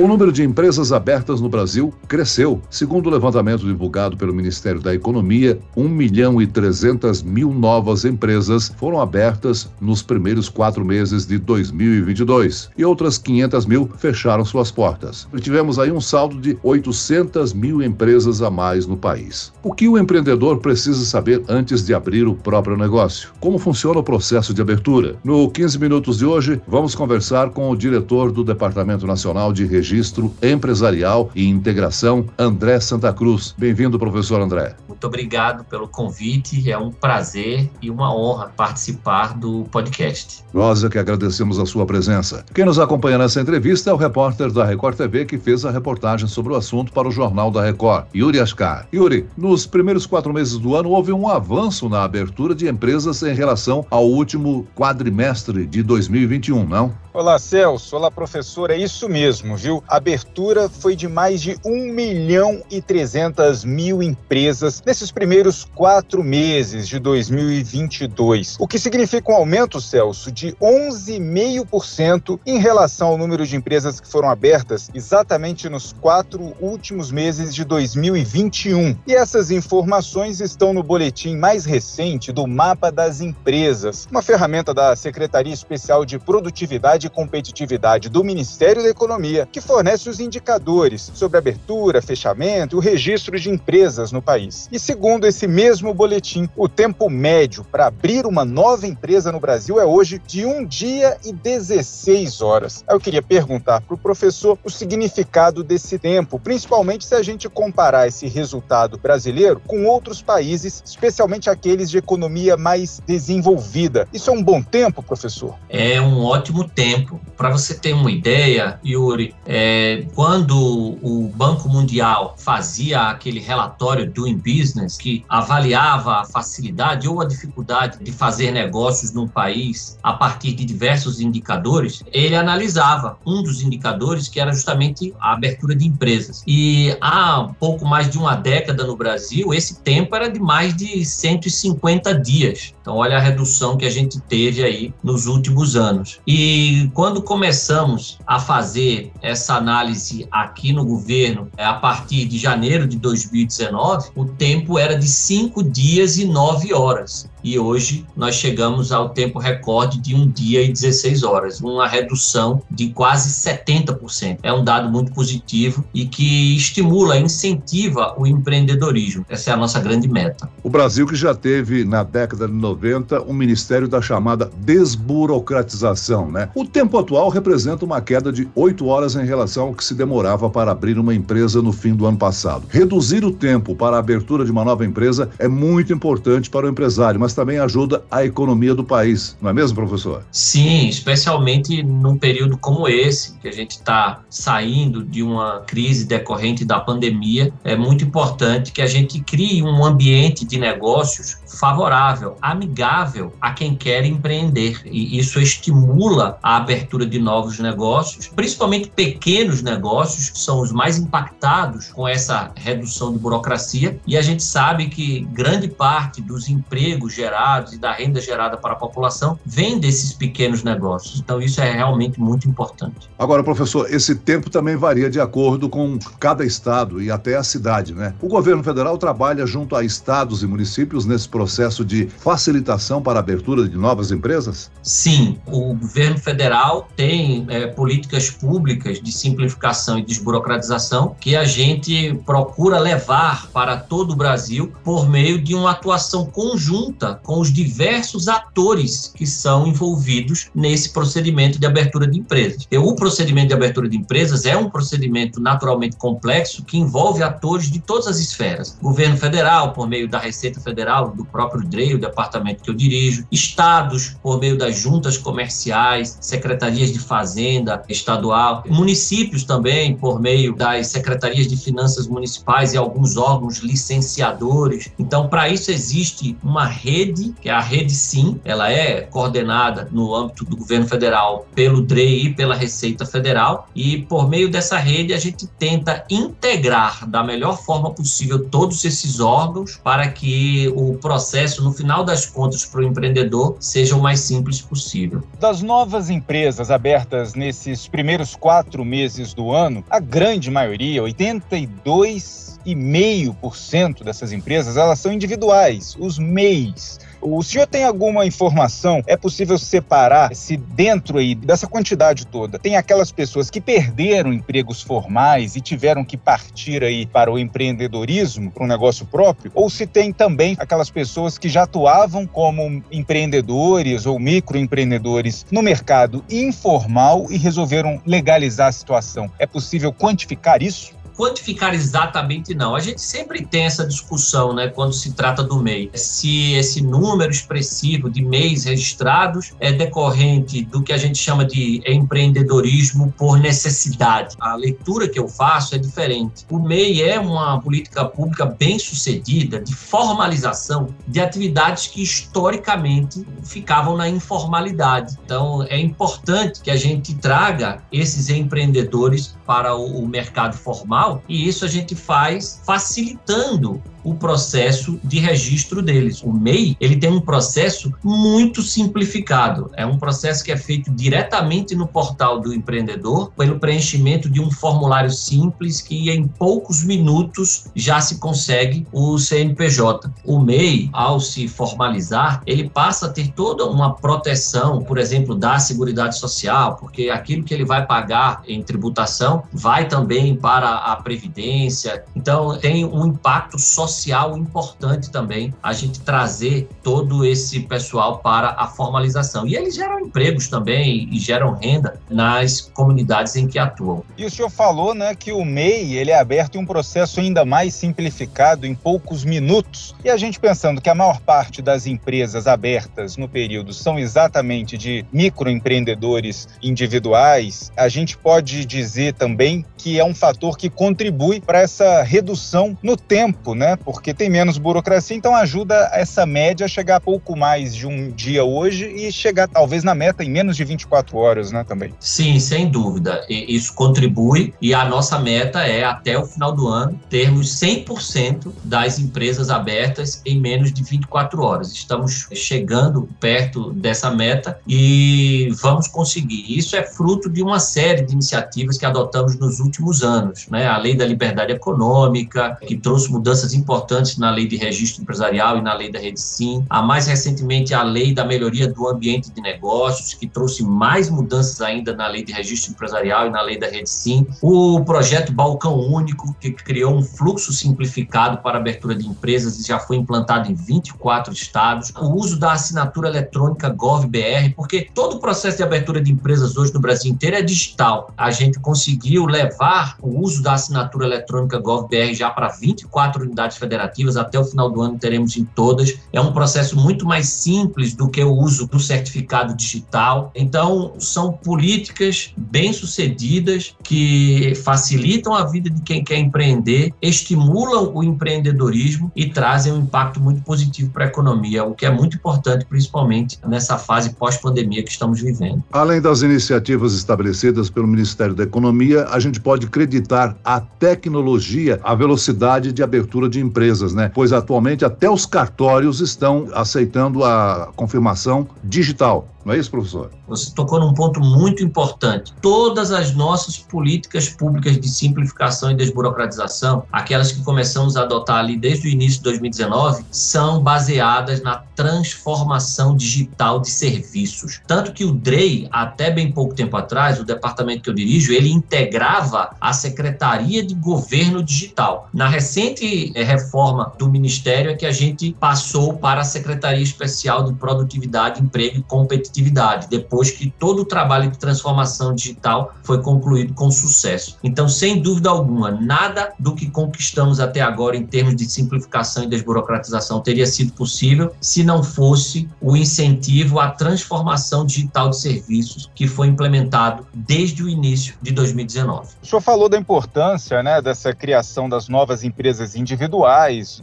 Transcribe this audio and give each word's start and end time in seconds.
O 0.00 0.08
número 0.08 0.32
de 0.32 0.42
empresas 0.42 0.92
abertas 0.92 1.42
no 1.42 1.48
Brasil 1.50 1.92
cresceu. 2.08 2.62
Segundo 2.70 3.08
o 3.08 3.10
levantamento 3.10 3.66
divulgado 3.66 4.16
pelo 4.16 4.32
Ministério 4.32 4.80
da 4.80 4.94
Economia, 4.94 5.60
1 5.76 5.86
milhão 5.86 6.40
e 6.40 6.46
300 6.46 7.22
mil 7.22 7.52
novas 7.52 8.06
empresas 8.06 8.72
foram 8.78 8.98
abertas 8.98 9.68
nos 9.78 10.00
primeiros 10.00 10.48
quatro 10.48 10.86
meses 10.86 11.26
de 11.26 11.36
2022 11.36 12.70
e 12.78 12.82
outras 12.82 13.18
500 13.18 13.66
mil 13.66 13.90
fecharam 13.98 14.42
suas 14.42 14.70
portas. 14.70 15.28
E 15.34 15.38
tivemos 15.38 15.78
aí 15.78 15.92
um 15.92 16.00
saldo 16.00 16.40
de 16.40 16.56
800 16.62 17.52
mil 17.52 17.82
empresas 17.82 18.40
a 18.40 18.50
mais 18.50 18.86
no 18.86 18.96
país. 18.96 19.52
O 19.62 19.74
que 19.74 19.86
o 19.86 19.98
empreendedor 19.98 20.60
precisa 20.60 21.04
saber 21.04 21.42
antes 21.46 21.84
de 21.84 21.92
abrir 21.92 22.26
o 22.26 22.34
próprio 22.34 22.74
negócio? 22.74 23.28
Como 23.38 23.58
funciona 23.58 24.00
o 24.00 24.02
processo 24.02 24.54
de 24.54 24.62
abertura? 24.62 25.16
No 25.22 25.50
15 25.50 25.78
Minutos 25.78 26.16
de 26.16 26.24
hoje, 26.24 26.58
vamos 26.66 26.94
conversar 26.94 27.50
com 27.50 27.68
o 27.68 27.76
diretor 27.76 28.32
do 28.32 28.42
Departamento 28.42 29.06
Nacional 29.06 29.52
de 29.52 29.66
Registro 29.66 29.89
Registro 29.90 30.32
Empresarial 30.40 31.32
e 31.34 31.48
Integração, 31.48 32.24
André 32.38 32.78
Santa 32.78 33.12
Cruz. 33.12 33.56
Bem-vindo, 33.58 33.98
professor 33.98 34.40
André. 34.40 34.76
Muito 34.86 35.04
obrigado 35.04 35.64
pelo 35.64 35.88
convite. 35.88 36.70
É 36.70 36.78
um 36.78 36.92
prazer 36.92 37.68
e 37.82 37.90
uma 37.90 38.14
honra 38.14 38.52
participar 38.56 39.36
do 39.36 39.64
podcast. 39.64 40.44
Nós 40.54 40.84
é 40.84 40.88
que 40.88 40.98
agradecemos 40.98 41.58
a 41.58 41.66
sua 41.66 41.84
presença. 41.84 42.44
Quem 42.54 42.64
nos 42.64 42.78
acompanha 42.78 43.18
nessa 43.18 43.40
entrevista 43.40 43.90
é 43.90 43.92
o 43.92 43.96
repórter 43.96 44.52
da 44.52 44.64
Record 44.64 44.96
TV 44.96 45.24
que 45.24 45.38
fez 45.38 45.64
a 45.64 45.72
reportagem 45.72 46.28
sobre 46.28 46.52
o 46.52 46.56
assunto 46.56 46.92
para 46.92 47.08
o 47.08 47.10
Jornal 47.10 47.50
da 47.50 47.64
Record, 47.64 48.06
Yuri 48.14 48.38
Ascar. 48.38 48.86
Yuri, 48.94 49.26
nos 49.36 49.66
primeiros 49.66 50.06
quatro 50.06 50.32
meses 50.32 50.56
do 50.56 50.76
ano 50.76 50.90
houve 50.90 51.12
um 51.12 51.26
avanço 51.26 51.88
na 51.88 52.04
abertura 52.04 52.54
de 52.54 52.68
empresas 52.68 53.24
em 53.24 53.34
relação 53.34 53.84
ao 53.90 54.06
último 54.06 54.68
quadrimestre 54.76 55.66
de 55.66 55.82
2021, 55.82 56.64
não? 56.64 56.94
Olá, 57.12 57.40
Celso. 57.40 57.96
Olá, 57.96 58.08
professor. 58.08 58.70
É 58.70 58.76
isso 58.76 59.08
mesmo, 59.08 59.56
viu? 59.56 59.79
A 59.88 59.96
abertura 59.96 60.68
foi 60.68 60.94
de 60.94 61.08
mais 61.08 61.40
de 61.40 61.58
1 61.64 61.92
milhão 61.92 62.62
e 62.70 62.80
300 62.80 63.64
mil 63.64 64.02
empresas 64.02 64.82
nesses 64.84 65.10
primeiros 65.10 65.64
quatro 65.74 66.22
meses 66.22 66.86
de 66.88 66.98
2022, 66.98 68.56
o 68.58 68.66
que 68.66 68.78
significa 68.78 69.32
um 69.32 69.34
aumento, 69.34 69.80
Celso, 69.80 70.30
de 70.30 70.52
11,5% 70.60 72.38
em 72.46 72.58
relação 72.58 73.08
ao 73.08 73.18
número 73.18 73.46
de 73.46 73.56
empresas 73.56 74.00
que 74.00 74.08
foram 74.08 74.30
abertas 74.30 74.90
exatamente 74.94 75.68
nos 75.68 75.92
quatro 75.92 76.54
últimos 76.60 77.10
meses 77.10 77.54
de 77.54 77.64
2021. 77.64 78.96
E 79.06 79.14
essas 79.14 79.50
informações 79.50 80.40
estão 80.40 80.72
no 80.72 80.82
boletim 80.82 81.36
mais 81.36 81.64
recente 81.64 82.32
do 82.32 82.46
Mapa 82.46 82.92
das 82.92 83.20
Empresas, 83.20 84.06
uma 84.10 84.22
ferramenta 84.22 84.72
da 84.72 84.94
Secretaria 84.94 85.52
Especial 85.52 86.04
de 86.04 86.18
Produtividade 86.18 87.00
de 87.00 87.10
Competitividade 87.10 88.08
do 88.08 88.22
Ministério 88.22 88.82
da 88.82 88.88
Economia, 88.88 89.48
que 89.50 89.59
fornece 89.60 90.08
os 90.08 90.20
indicadores 90.20 91.10
sobre 91.14 91.38
abertura, 91.38 92.02
fechamento 92.02 92.76
e 92.76 92.78
o 92.78 92.80
registro 92.80 93.38
de 93.38 93.48
empresas 93.48 94.12
no 94.12 94.20
país. 94.20 94.68
E 94.70 94.78
segundo 94.78 95.26
esse 95.26 95.46
mesmo 95.46 95.94
boletim, 95.94 96.48
o 96.56 96.68
tempo 96.68 97.08
médio 97.08 97.64
para 97.64 97.86
abrir 97.86 98.26
uma 98.26 98.44
nova 98.44 98.86
empresa 98.86 99.32
no 99.32 99.40
Brasil 99.40 99.80
é 99.80 99.84
hoje 99.84 100.20
de 100.26 100.44
um 100.44 100.64
dia 100.64 101.16
e 101.24 101.32
16 101.32 102.40
horas. 102.40 102.84
Eu 102.88 103.00
queria 103.00 103.22
perguntar 103.22 103.80
para 103.80 103.94
o 103.94 103.98
professor 103.98 104.58
o 104.64 104.70
significado 104.70 105.62
desse 105.62 105.98
tempo, 105.98 106.38
principalmente 106.38 107.04
se 107.04 107.14
a 107.14 107.22
gente 107.22 107.48
comparar 107.48 108.08
esse 108.08 108.26
resultado 108.26 108.98
brasileiro 108.98 109.60
com 109.66 109.86
outros 109.86 110.22
países, 110.22 110.82
especialmente 110.84 111.48
aqueles 111.48 111.90
de 111.90 111.98
economia 111.98 112.56
mais 112.56 113.00
desenvolvida. 113.06 114.06
Isso 114.12 114.30
é 114.30 114.32
um 114.32 114.42
bom 114.42 114.62
tempo, 114.62 115.02
professor? 115.02 115.56
É 115.68 116.00
um 116.00 116.24
ótimo 116.24 116.68
tempo 116.68 116.80
tempo. 116.80 117.20
Para 117.36 117.50
você 117.50 117.74
ter 117.74 117.92
uma 117.92 118.10
ideia, 118.10 118.78
Yuri, 118.84 119.34
é, 119.52 120.06
quando 120.14 120.56
o 121.02 121.28
Banco 121.34 121.68
Mundial 121.68 122.36
fazia 122.38 123.08
aquele 123.08 123.40
relatório 123.40 124.08
Doing 124.08 124.36
Business, 124.36 124.96
que 124.96 125.24
avaliava 125.28 126.20
a 126.20 126.24
facilidade 126.24 127.08
ou 127.08 127.20
a 127.20 127.24
dificuldade 127.24 127.98
de 128.00 128.12
fazer 128.12 128.52
negócios 128.52 129.12
num 129.12 129.26
país 129.26 129.98
a 130.04 130.12
partir 130.12 130.52
de 130.52 130.64
diversos 130.64 131.20
indicadores, 131.20 132.04
ele 132.12 132.36
analisava 132.36 133.18
um 133.26 133.42
dos 133.42 133.60
indicadores 133.60 134.28
que 134.28 134.38
era 134.38 134.52
justamente 134.52 135.12
a 135.20 135.32
abertura 135.32 135.74
de 135.74 135.84
empresas. 135.84 136.44
E 136.46 136.96
há 137.00 137.50
pouco 137.58 137.84
mais 137.84 138.08
de 138.08 138.18
uma 138.18 138.36
década 138.36 138.84
no 138.84 138.96
Brasil, 138.96 139.52
esse 139.52 139.80
tempo 139.80 140.14
era 140.14 140.30
de 140.30 140.38
mais 140.38 140.76
de 140.76 141.04
150 141.04 142.14
dias. 142.20 142.72
Então, 142.80 142.94
olha 142.94 143.16
a 143.16 143.20
redução 143.20 143.76
que 143.76 143.84
a 143.84 143.90
gente 143.90 144.20
teve 144.20 144.62
aí 144.62 144.94
nos 145.02 145.26
últimos 145.26 145.74
anos. 145.74 146.20
E 146.24 146.88
quando 146.94 147.20
começamos 147.20 148.16
a 148.24 148.38
fazer 148.38 149.10
essa 149.20 149.39
análise 149.48 150.26
aqui 150.30 150.72
no 150.72 150.84
governo, 150.84 151.48
é, 151.56 151.64
a 151.64 151.74
partir 151.74 152.26
de 152.26 152.38
janeiro 152.38 152.86
de 152.86 152.96
2019, 152.98 154.10
o 154.14 154.24
tempo 154.24 154.78
era 154.78 154.98
de 154.98 155.08
cinco 155.08 155.62
dias 155.62 156.18
e 156.18 156.24
nove 156.24 156.74
horas 156.74 157.30
e 157.42 157.58
hoje 157.58 158.06
nós 158.16 158.34
chegamos 158.34 158.92
ao 158.92 159.10
tempo 159.10 159.38
recorde 159.38 159.98
de 160.00 160.14
um 160.14 160.28
dia 160.28 160.62
e 160.62 160.72
16 160.72 161.22
horas, 161.22 161.60
uma 161.60 161.86
redução 161.86 162.62
de 162.70 162.90
quase 162.90 163.30
70%. 163.30 164.38
É 164.42 164.52
um 164.52 164.62
dado 164.62 164.90
muito 164.90 165.12
positivo 165.12 165.84
e 165.94 166.06
que 166.06 166.56
estimula, 166.56 167.18
incentiva 167.18 168.14
o 168.18 168.26
empreendedorismo. 168.26 169.24
Essa 169.28 169.50
é 169.50 169.54
a 169.54 169.56
nossa 169.56 169.80
grande 169.80 170.08
meta. 170.08 170.48
O 170.62 170.70
Brasil 170.70 171.06
que 171.06 171.16
já 171.16 171.34
teve 171.34 171.84
na 171.84 172.02
década 172.02 172.46
de 172.46 172.54
90 172.54 173.22
um 173.22 173.32
ministério 173.32 173.88
da 173.88 174.00
chamada 174.02 174.50
desburocratização, 174.58 176.30
né? 176.30 176.50
O 176.54 176.64
tempo 176.64 176.98
atual 176.98 177.28
representa 177.28 177.84
uma 177.84 178.00
queda 178.00 178.32
de 178.32 178.48
8 178.54 178.86
horas 178.86 179.16
em 179.16 179.24
relação 179.30 179.68
ao 179.68 179.74
que 179.74 179.84
se 179.84 179.94
demorava 179.94 180.50
para 180.50 180.72
abrir 180.72 180.98
uma 180.98 181.14
empresa 181.14 181.62
no 181.62 181.72
fim 181.72 181.94
do 181.94 182.06
ano 182.06 182.18
passado. 182.18 182.66
Reduzir 182.68 183.24
o 183.24 183.30
tempo 183.30 183.74
para 183.74 183.96
a 183.96 184.00
abertura 184.00 184.44
de 184.44 184.50
uma 184.50 184.64
nova 184.64 184.84
empresa 184.84 185.30
é 185.38 185.48
muito 185.48 185.92
importante 185.92 186.50
para 186.50 186.66
o 186.66 186.68
empresário, 186.68 187.18
mas 187.18 187.32
também 187.32 187.58
ajuda 187.58 188.04
a 188.10 188.24
economia 188.24 188.74
do 188.74 188.84
país, 188.84 189.36
não 189.40 189.50
é 189.50 189.52
mesmo, 189.52 189.76
professor? 189.76 190.24
Sim, 190.32 190.88
especialmente 190.88 191.82
num 191.82 192.16
período 192.16 192.58
como 192.58 192.88
esse, 192.88 193.38
que 193.38 193.48
a 193.48 193.52
gente 193.52 193.72
está 193.72 194.20
saindo 194.28 195.04
de 195.04 195.22
uma 195.22 195.60
crise 195.60 196.04
decorrente 196.04 196.64
da 196.64 196.80
pandemia, 196.80 197.52
é 197.64 197.76
muito 197.76 198.04
importante 198.04 198.72
que 198.72 198.82
a 198.82 198.86
gente 198.86 199.20
crie 199.20 199.62
um 199.62 199.84
ambiente 199.84 200.44
de 200.44 200.58
negócios 200.58 201.38
favorável, 201.58 202.36
amigável 202.42 203.32
a 203.40 203.52
quem 203.52 203.74
quer 203.74 204.04
empreender. 204.04 204.80
E 204.84 205.18
isso 205.18 205.40
estimula 205.40 206.38
a 206.42 206.56
abertura 206.56 207.06
de 207.06 207.18
novos 207.18 207.58
negócios, 207.58 208.28
principalmente 208.28 208.90
pequenos 208.90 209.19
negócios, 209.62 210.30
que 210.30 210.38
são 210.38 210.60
os 210.60 210.72
mais 210.72 210.98
impactados 210.98 211.88
com 211.88 212.06
essa 212.06 212.52
redução 212.56 213.12
de 213.12 213.18
burocracia. 213.18 213.98
E 214.06 214.16
a 214.16 214.22
gente 214.22 214.42
sabe 214.42 214.88
que 214.88 215.20
grande 215.32 215.68
parte 215.68 216.20
dos 216.20 216.48
empregos 216.48 217.14
gerados 217.14 217.72
e 217.72 217.78
da 217.78 217.92
renda 217.92 218.20
gerada 218.20 218.56
para 218.56 218.72
a 218.72 218.76
população 218.76 219.38
vem 219.44 219.78
desses 219.78 220.12
pequenos 220.12 220.62
negócios. 220.62 221.20
Então, 221.20 221.40
isso 221.40 221.60
é 221.60 221.72
realmente 221.72 222.20
muito 222.20 222.48
importante. 222.48 223.08
Agora, 223.18 223.42
professor, 223.42 223.92
esse 223.92 224.14
tempo 224.14 224.50
também 224.50 224.76
varia 224.76 225.10
de 225.10 225.20
acordo 225.20 225.68
com 225.68 225.98
cada 226.18 226.44
estado 226.44 227.02
e 227.02 227.10
até 227.10 227.36
a 227.36 227.42
cidade, 227.42 227.94
né? 227.94 228.14
O 228.20 228.28
governo 228.28 228.62
federal 228.62 228.96
trabalha 228.98 229.46
junto 229.46 229.76
a 229.76 229.84
estados 229.84 230.42
e 230.42 230.46
municípios 230.46 231.04
nesse 231.06 231.28
processo 231.28 231.84
de 231.84 232.06
facilitação 232.06 233.02
para 233.02 233.18
a 233.18 233.20
abertura 233.20 233.68
de 233.68 233.76
novas 233.76 234.10
empresas? 234.10 234.70
Sim, 234.82 235.38
o 235.46 235.74
governo 235.74 236.18
federal 236.18 236.88
tem 236.96 237.46
é, 237.48 237.66
políticas 237.66 238.30
públicas 238.30 239.00
de 239.00 239.09
simplificação 239.10 239.98
e 239.98 240.04
desburocratização 240.04 241.16
que 241.20 241.36
a 241.36 241.44
gente 241.44 242.14
procura 242.24 242.78
levar 242.78 243.48
para 243.48 243.76
todo 243.76 244.12
o 244.12 244.16
Brasil 244.16 244.72
por 244.84 245.08
meio 245.08 245.42
de 245.42 245.54
uma 245.54 245.72
atuação 245.72 246.26
conjunta 246.26 247.20
com 247.22 247.40
os 247.40 247.52
diversos 247.52 248.28
atores 248.28 249.12
que 249.14 249.26
são 249.26 249.66
envolvidos 249.66 250.48
nesse 250.54 250.90
procedimento 250.90 251.58
de 251.58 251.66
abertura 251.66 252.06
de 252.06 252.18
empresas. 252.18 252.66
E 252.70 252.78
o 252.78 252.94
procedimento 252.94 253.48
de 253.48 253.54
abertura 253.54 253.88
de 253.88 253.96
empresas 253.96 254.46
é 254.46 254.56
um 254.56 254.70
procedimento 254.70 255.40
naturalmente 255.40 255.96
complexo 255.96 256.64
que 256.64 256.78
envolve 256.78 257.22
atores 257.22 257.70
de 257.70 257.80
todas 257.80 258.06
as 258.06 258.18
esferas. 258.18 258.76
Governo 258.80 259.16
federal, 259.16 259.72
por 259.72 259.88
meio 259.88 260.08
da 260.08 260.18
Receita 260.18 260.60
Federal, 260.60 261.10
do 261.10 261.24
próprio 261.24 261.66
DREI, 261.66 261.94
o 261.94 261.98
departamento 261.98 262.62
que 262.62 262.70
eu 262.70 262.74
dirijo, 262.74 263.26
estados, 263.30 264.16
por 264.22 264.38
meio 264.38 264.56
das 264.56 264.76
juntas 264.76 265.16
comerciais, 265.18 266.18
secretarias 266.20 266.92
de 266.92 266.98
fazenda 266.98 267.82
estadual, 267.88 268.64
municípios 268.68 268.99
municípios 269.00 269.44
também, 269.44 269.94
por 269.96 270.20
meio 270.20 270.54
das 270.54 270.88
secretarias 270.88 271.46
de 271.46 271.56
finanças 271.56 272.06
municipais 272.06 272.74
e 272.74 272.76
alguns 272.76 273.16
órgãos 273.16 273.58
licenciadores. 273.58 274.90
Então, 274.98 275.26
para 275.28 275.48
isso 275.48 275.70
existe 275.70 276.36
uma 276.42 276.66
rede, 276.66 277.34
que 277.40 277.48
é 277.48 277.52
a 277.52 277.60
Rede 277.60 277.94
Sim, 277.94 278.38
ela 278.44 278.70
é 278.70 279.02
coordenada 279.02 279.88
no 279.90 280.14
âmbito 280.14 280.44
do 280.44 280.56
governo 280.56 280.86
federal 280.86 281.46
pelo 281.54 281.80
DREI 281.80 282.26
e 282.26 282.34
pela 282.34 282.54
Receita 282.54 283.06
Federal, 283.06 283.68
e 283.74 284.02
por 284.02 284.28
meio 284.28 284.50
dessa 284.50 284.76
rede 284.76 285.14
a 285.14 285.18
gente 285.18 285.46
tenta 285.46 286.04
integrar 286.10 287.08
da 287.08 287.22
melhor 287.22 287.62
forma 287.62 287.90
possível 287.90 288.44
todos 288.46 288.84
esses 288.84 289.18
órgãos 289.18 289.76
para 289.82 290.08
que 290.08 290.70
o 290.76 290.94
processo, 290.98 291.64
no 291.64 291.72
final 291.72 292.04
das 292.04 292.26
contas, 292.26 292.66
para 292.66 292.80
o 292.80 292.84
empreendedor 292.84 293.56
seja 293.60 293.96
o 293.96 294.02
mais 294.02 294.20
simples 294.20 294.60
possível. 294.60 295.22
Das 295.38 295.62
novas 295.62 296.10
empresas 296.10 296.70
abertas 296.70 297.34
nesses 297.34 297.88
primeiros 297.88 298.36
quatro 298.36 298.84
meses 298.90 299.32
do 299.32 299.52
ano, 299.52 299.84
a 299.88 300.00
grande 300.00 300.50
maioria, 300.50 301.00
82,5% 301.02 304.02
dessas 304.02 304.32
empresas, 304.32 304.76
elas 304.76 304.98
são 304.98 305.12
individuais, 305.12 305.94
os 305.98 306.18
MEIs 306.18 306.98
o 307.20 307.42
senhor 307.42 307.66
tem 307.66 307.84
alguma 307.84 308.24
informação? 308.26 309.02
É 309.06 309.16
possível 309.16 309.58
separar 309.58 310.34
se 310.34 310.56
dentro 310.56 311.18
aí 311.18 311.34
dessa 311.34 311.66
quantidade 311.66 312.26
toda 312.26 312.58
tem 312.58 312.76
aquelas 312.76 313.12
pessoas 313.12 313.50
que 313.50 313.60
perderam 313.60 314.32
empregos 314.32 314.82
formais 314.82 315.56
e 315.56 315.60
tiveram 315.60 316.04
que 316.04 316.16
partir 316.16 316.82
aí 316.82 317.06
para 317.06 317.30
o 317.30 317.38
empreendedorismo, 317.38 318.50
para 318.50 318.64
um 318.64 318.66
negócio 318.66 319.06
próprio? 319.06 319.50
Ou 319.54 319.68
se 319.68 319.86
tem 319.86 320.12
também 320.12 320.56
aquelas 320.58 320.90
pessoas 320.90 321.38
que 321.38 321.48
já 321.48 321.62
atuavam 321.62 322.26
como 322.26 322.82
empreendedores 322.90 324.06
ou 324.06 324.18
microempreendedores 324.18 325.46
no 325.50 325.62
mercado 325.62 326.24
informal 326.30 327.26
e 327.30 327.36
resolveram 327.36 328.00
legalizar 328.06 328.68
a 328.68 328.72
situação? 328.72 329.30
É 329.38 329.46
possível 329.46 329.92
quantificar 329.92 330.62
isso? 330.62 330.99
Quantificar 331.20 331.74
exatamente 331.74 332.54
não. 332.54 332.74
A 332.74 332.80
gente 332.80 333.02
sempre 333.02 333.44
tem 333.44 333.64
essa 333.64 333.86
discussão, 333.86 334.54
né, 334.54 334.68
quando 334.68 334.94
se 334.94 335.12
trata 335.12 335.42
do 335.44 335.60
MEI. 335.60 335.90
Se 335.92 336.54
esse 336.54 336.80
número 336.82 337.30
expressivo 337.30 338.08
de 338.08 338.22
MEIs 338.22 338.64
registrados 338.64 339.52
é 339.60 339.70
decorrente 339.70 340.64
do 340.64 340.82
que 340.82 340.94
a 340.94 340.96
gente 340.96 341.18
chama 341.18 341.44
de 341.44 341.82
empreendedorismo 341.86 343.12
por 343.18 343.38
necessidade. 343.38 344.34
A 344.40 344.54
leitura 344.54 345.06
que 345.06 345.18
eu 345.18 345.28
faço 345.28 345.74
é 345.74 345.78
diferente. 345.78 346.46
O 346.48 346.58
MEI 346.58 347.02
é 347.02 347.20
uma 347.20 347.60
política 347.60 348.06
pública 348.06 348.46
bem 348.46 348.78
sucedida 348.78 349.60
de 349.60 349.74
formalização 349.74 350.88
de 351.06 351.20
atividades 351.20 351.86
que 351.86 352.02
historicamente 352.02 353.26
ficavam 353.42 353.94
na 353.94 354.08
informalidade. 354.08 355.18
Então, 355.22 355.66
é 355.68 355.78
importante 355.78 356.62
que 356.62 356.70
a 356.70 356.76
gente 356.76 357.14
traga 357.16 357.82
esses 357.92 358.30
empreendedores 358.30 359.36
para 359.46 359.74
o 359.74 360.06
mercado 360.06 360.56
formal 360.56 361.09
e 361.28 361.48
isso 361.48 361.64
a 361.64 361.68
gente 361.68 361.94
faz 361.94 362.60
facilitando 362.64 363.82
o 364.02 364.14
processo 364.14 364.98
de 365.04 365.18
registro 365.18 365.82
deles. 365.82 366.22
O 366.22 366.32
MEI, 366.32 366.76
ele 366.80 366.96
tem 366.96 367.10
um 367.10 367.20
processo 367.20 367.92
muito 368.02 368.62
simplificado. 368.62 369.70
É 369.76 369.84
um 369.84 369.98
processo 369.98 370.42
que 370.44 370.52
é 370.52 370.56
feito 370.56 370.90
diretamente 370.90 371.74
no 371.74 371.86
portal 371.86 372.40
do 372.40 372.54
empreendedor, 372.54 373.32
pelo 373.36 373.58
preenchimento 373.58 374.28
de 374.28 374.40
um 374.40 374.50
formulário 374.50 375.10
simples 375.10 375.80
que 375.80 376.10
em 376.10 376.26
poucos 376.26 376.82
minutos 376.82 377.66
já 377.74 378.00
se 378.00 378.18
consegue 378.18 378.86
o 378.92 379.18
CNPJ. 379.18 380.10
O 380.24 380.38
MEI, 380.38 380.88
ao 380.92 381.20
se 381.20 381.48
formalizar, 381.48 382.42
ele 382.46 382.68
passa 382.68 383.06
a 383.06 383.10
ter 383.10 383.32
toda 383.32 383.66
uma 383.66 383.94
proteção, 383.94 384.82
por 384.82 384.98
exemplo, 384.98 385.34
da 385.34 385.58
Seguridade 385.58 386.18
Social, 386.18 386.76
porque 386.76 387.10
aquilo 387.10 387.44
que 387.44 387.52
ele 387.52 387.64
vai 387.64 387.86
pagar 387.86 388.42
em 388.46 388.62
tributação 388.62 389.42
vai 389.52 389.88
também 389.88 390.34
para 390.36 390.76
a 390.76 390.96
previdência. 390.96 392.04
Então, 392.14 392.58
tem 392.58 392.84
um 392.84 393.06
impacto 393.06 393.58
social 393.58 393.89
social 393.90 394.36
importante 394.36 395.10
também 395.10 395.52
a 395.62 395.72
gente 395.72 396.00
trazer 396.00 396.68
todo 396.82 397.24
esse 397.24 397.60
pessoal 397.60 398.18
para 398.18 398.50
a 398.50 398.66
formalização. 398.66 399.46
E 399.46 399.56
eles 399.56 399.74
geram 399.74 400.00
empregos 400.00 400.48
também 400.48 401.08
e 401.10 401.18
geram 401.18 401.52
renda 401.54 402.00
nas 402.08 402.60
comunidades 402.60 403.36
em 403.36 403.46
que 403.46 403.58
atuam. 403.58 404.02
E 404.16 404.24
o 404.24 404.30
senhor 404.30 404.50
falou 404.50 404.94
né, 404.94 405.14
que 405.14 405.32
o 405.32 405.44
MEI 405.44 405.94
ele 405.94 406.10
é 406.10 406.18
aberto 406.18 406.56
em 406.56 406.58
um 406.58 406.66
processo 406.66 407.20
ainda 407.20 407.44
mais 407.44 407.74
simplificado, 407.74 408.66
em 408.66 408.74
poucos 408.74 409.24
minutos. 409.24 409.94
E 410.04 410.08
a 410.08 410.16
gente 410.16 410.38
pensando 410.38 410.80
que 410.80 410.88
a 410.88 410.94
maior 410.94 411.20
parte 411.20 411.60
das 411.60 411.86
empresas 411.86 412.46
abertas 412.46 413.16
no 413.16 413.28
período 413.28 413.72
são 413.72 413.98
exatamente 413.98 414.78
de 414.78 415.04
microempreendedores 415.12 416.48
individuais, 416.62 417.72
a 417.76 417.88
gente 417.88 418.16
pode 418.16 418.64
dizer 418.64 419.14
também 419.14 419.64
que 419.76 419.98
é 419.98 420.04
um 420.04 420.14
fator 420.14 420.56
que 420.56 420.68
contribui 420.68 421.40
para 421.40 421.60
essa 421.60 422.02
redução 422.02 422.76
no 422.82 422.96
tempo, 422.96 423.54
né? 423.54 423.76
Porque 423.84 424.12
tem 424.12 424.28
menos 424.28 424.58
burocracia, 424.58 425.16
então 425.16 425.34
ajuda 425.34 425.90
essa 425.92 426.26
média 426.26 426.66
a 426.66 426.68
chegar 426.68 426.96
a 426.96 427.00
pouco 427.00 427.36
mais 427.36 427.74
de 427.74 427.86
um 427.86 428.10
dia 428.10 428.44
hoje 428.44 428.86
e 428.86 429.10
chegar 429.10 429.48
talvez 429.48 429.82
na 429.82 429.94
meta 429.94 430.22
em 430.22 430.30
menos 430.30 430.56
de 430.56 430.64
24 430.64 431.16
horas, 431.16 431.50
né, 431.50 431.64
também. 431.64 431.94
Sim, 431.98 432.38
sem 432.38 432.68
dúvida. 432.68 433.24
Isso 433.28 433.74
contribui 433.74 434.52
e 434.60 434.74
a 434.74 434.84
nossa 434.84 435.18
meta 435.18 435.60
é 435.60 435.82
até 435.82 436.18
o 436.18 436.26
final 436.26 436.52
do 436.52 436.68
ano 436.68 437.00
termos 437.08 437.58
100% 437.60 438.52
das 438.64 438.98
empresas 438.98 439.50
abertas 439.50 440.20
em 440.26 440.38
menos 440.38 440.72
de 440.72 440.82
24 440.82 441.42
horas. 441.42 441.72
Estamos 441.72 442.28
chegando 442.32 443.08
perto 443.18 443.72
dessa 443.72 444.10
meta 444.10 444.58
e 444.66 445.48
vamos 445.60 445.88
conseguir. 445.88 446.44
Isso 446.48 446.76
é 446.76 446.82
fruto 446.82 447.30
de 447.30 447.42
uma 447.42 447.58
série 447.58 448.02
de 448.02 448.12
iniciativas 448.12 448.76
que 448.76 448.84
adotamos 448.84 449.36
nos 449.38 449.58
últimos 449.58 450.02
anos, 450.02 450.46
né? 450.48 450.66
A 450.66 450.76
Lei 450.76 450.94
da 450.94 451.06
Liberdade 451.06 451.52
Econômica, 451.52 452.58
que 452.66 452.76
trouxe 452.76 453.10
mudanças 453.10 453.54
importantes 453.54 453.69
importantes 453.70 454.18
na 454.18 454.32
lei 454.32 454.48
de 454.48 454.56
registro 454.56 455.02
empresarial 455.02 455.56
e 455.56 455.62
na 455.62 455.72
lei 455.74 455.92
da 455.92 456.00
rede 456.00 456.20
sim. 456.20 456.64
Há 456.68 456.82
mais 456.82 457.06
recentemente 457.06 457.72
a 457.72 457.84
lei 457.84 458.12
da 458.12 458.24
melhoria 458.24 458.66
do 458.66 458.88
ambiente 458.88 459.30
de 459.30 459.40
negócios, 459.40 460.12
que 460.12 460.26
trouxe 460.26 460.64
mais 460.64 461.08
mudanças 461.08 461.60
ainda 461.60 461.94
na 461.94 462.08
lei 462.08 462.24
de 462.24 462.32
registro 462.32 462.72
empresarial 462.72 463.28
e 463.28 463.30
na 463.30 463.40
lei 463.42 463.58
da 463.58 463.68
rede 463.68 463.88
sim. 463.88 464.26
O 464.42 464.84
projeto 464.84 465.32
Balcão 465.32 465.78
Único, 465.78 466.34
que 466.40 466.50
criou 466.50 466.96
um 466.96 467.02
fluxo 467.02 467.52
simplificado 467.52 468.38
para 468.38 468.58
abertura 468.58 468.94
de 468.94 469.06
empresas 469.06 469.60
e 469.60 469.66
já 469.66 469.78
foi 469.78 469.96
implantado 469.96 470.50
em 470.50 470.54
24 470.54 471.32
estados. 471.32 471.92
O 471.96 472.16
uso 472.16 472.40
da 472.40 472.52
assinatura 472.52 473.08
eletrônica 473.08 473.68
GovBR, 473.68 474.52
porque 474.56 474.88
todo 474.92 475.16
o 475.16 475.20
processo 475.20 475.58
de 475.58 475.62
abertura 475.62 476.00
de 476.00 476.10
empresas 476.10 476.56
hoje 476.56 476.74
no 476.74 476.80
Brasil 476.80 477.12
inteiro 477.12 477.36
é 477.36 477.42
digital. 477.42 478.12
A 478.16 478.32
gente 478.32 478.58
conseguiu 478.58 479.26
levar 479.26 479.96
o 480.02 480.20
uso 480.20 480.42
da 480.42 480.54
assinatura 480.54 481.06
eletrônica 481.06 481.58
GovBR 481.58 482.14
já 482.14 482.30
para 482.30 482.48
24 482.48 483.22
unidades 483.22 483.59
federativas, 483.60 484.16
até 484.16 484.38
o 484.38 484.44
final 484.44 484.70
do 484.70 484.80
ano 484.80 484.98
teremos 484.98 485.36
em 485.36 485.44
todas. 485.44 485.96
É 486.12 486.20
um 486.20 486.32
processo 486.32 486.76
muito 486.76 487.06
mais 487.06 487.28
simples 487.28 487.94
do 487.94 488.08
que 488.08 488.22
o 488.24 488.32
uso 488.32 488.66
do 488.66 488.80
certificado 488.80 489.54
digital. 489.54 490.32
Então, 490.34 490.94
são 490.98 491.32
políticas 491.32 492.32
bem-sucedidas 492.36 493.74
que 493.84 494.54
facilitam 494.64 495.34
a 495.34 495.44
vida 495.44 495.70
de 495.70 495.82
quem 495.82 496.02
quer 496.02 496.18
empreender, 496.18 496.92
estimulam 497.00 497.92
o 497.94 498.02
empreendedorismo 498.02 499.12
e 499.14 499.28
trazem 499.28 499.72
um 499.72 499.80
impacto 499.80 500.20
muito 500.20 500.42
positivo 500.42 500.90
para 500.90 501.04
a 501.04 501.08
economia, 501.08 501.64
o 501.64 501.74
que 501.74 501.86
é 501.86 501.90
muito 501.90 502.16
importante, 502.16 502.64
principalmente 502.64 503.38
nessa 503.46 503.76
fase 503.78 504.10
pós-pandemia 504.10 504.82
que 504.82 504.90
estamos 504.90 505.20
vivendo. 505.20 505.62
Além 505.72 506.00
das 506.00 506.22
iniciativas 506.22 506.94
estabelecidas 506.94 507.68
pelo 507.68 507.86
Ministério 507.86 508.34
da 508.34 508.44
Economia, 508.44 509.06
a 509.10 509.18
gente 509.18 509.40
pode 509.40 509.66
acreditar 509.66 510.36
a 510.44 510.60
tecnologia, 510.60 511.78
a 511.82 511.94
velocidade 511.94 512.72
de 512.72 512.82
abertura 512.82 513.28
de 513.28 513.40
empresas, 513.50 513.94
né? 513.94 514.10
Pois 514.14 514.32
atualmente 514.32 514.84
até 514.84 515.10
os 515.10 515.26
cartórios 515.26 516.00
estão 516.00 516.48
aceitando 516.54 517.24
a 517.24 517.70
confirmação 517.74 518.46
digital. 518.62 519.28
Não 519.44 519.54
é 519.54 519.58
isso, 519.58 519.70
professor? 519.70 520.10
Você 520.28 520.52
tocou 520.54 520.78
num 520.78 520.92
ponto 520.92 521.18
muito 521.20 521.64
importante. 521.64 522.32
Todas 522.42 522.92
as 522.92 523.14
nossas 523.14 523.58
políticas 523.58 524.28
públicas 524.28 524.78
de 524.78 524.88
simplificação 524.88 525.70
e 525.70 525.74
desburocratização, 525.74 526.84
aquelas 526.92 527.32
que 527.32 527.42
começamos 527.42 527.96
a 527.96 528.02
adotar 528.02 528.36
ali 528.36 528.56
desde 528.56 528.88
o 528.88 528.90
início 528.90 529.18
de 529.18 529.24
2019, 529.24 530.04
são 530.10 530.62
baseadas 530.62 531.42
na 531.42 531.62
transformação 531.74 532.94
digital 532.94 533.60
de 533.60 533.70
serviços. 533.70 534.60
Tanto 534.66 534.92
que 534.92 535.04
o 535.04 535.12
DREI, 535.12 535.68
até 535.72 536.10
bem 536.10 536.30
pouco 536.30 536.54
tempo 536.54 536.76
atrás, 536.76 537.18
o 537.18 537.24
departamento 537.24 537.82
que 537.82 537.90
eu 537.90 537.94
dirijo, 537.94 538.32
ele 538.32 538.50
integrava 538.50 539.56
a 539.60 539.72
Secretaria 539.72 540.64
de 540.64 540.74
Governo 540.74 541.42
Digital. 541.42 542.08
Na 542.12 542.28
recente 542.28 543.10
eh, 543.14 543.22
reforma 543.40 543.92
do 543.98 544.08
Ministério 544.08 544.70
é 544.70 544.74
que 544.74 544.86
a 544.86 544.92
gente 544.92 545.32
passou 545.38 545.94
para 545.94 546.20
a 546.20 546.24
Secretaria 546.24 546.82
Especial 546.82 547.44
de 547.44 547.52
Produtividade, 547.54 548.42
Emprego 548.42 548.78
e 548.78 548.82
Competitividade 548.82 549.88
depois 549.88 550.30
que 550.30 550.50
todo 550.50 550.82
o 550.82 550.84
trabalho 550.84 551.30
de 551.30 551.38
transformação 551.38 552.14
digital 552.14 552.74
foi 552.82 553.02
concluído 553.02 553.54
com 553.54 553.70
sucesso. 553.70 554.36
Então, 554.42 554.68
sem 554.68 555.00
dúvida 555.00 555.30
alguma, 555.30 555.70
nada 555.70 556.32
do 556.38 556.54
que 556.54 556.70
conquistamos 556.70 557.40
até 557.40 557.60
agora 557.60 557.96
em 557.96 558.06
termos 558.06 558.36
de 558.36 558.44
simplificação 558.44 559.24
e 559.24 559.26
desburocratização 559.26 560.20
teria 560.20 560.46
sido 560.46 560.72
possível 560.72 561.32
se 561.40 561.62
não 561.62 561.82
fosse 561.82 562.48
o 562.60 562.76
incentivo 562.76 563.58
à 563.58 563.70
transformação 563.70 564.66
digital 564.66 565.10
de 565.10 565.18
serviços 565.18 565.90
que 565.94 566.06
foi 566.06 566.28
implementado 566.28 567.06
desde 567.14 567.62
o 567.62 567.68
início 567.68 568.14
de 568.20 568.32
2019. 568.32 569.08
O 569.22 569.26
senhor 569.26 569.40
falou 569.40 569.68
da 569.68 569.78
importância 569.78 570.62
né, 570.62 570.80
dessa 570.82 571.14
criação 571.14 571.68
das 571.68 571.88
novas 571.88 572.24
empresas 572.24 572.74
individuais, 572.74 573.29